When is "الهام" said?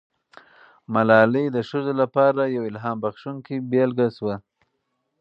2.71-2.97